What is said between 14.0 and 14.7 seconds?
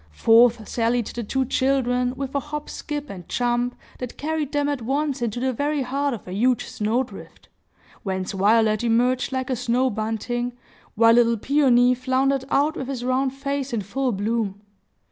bloom.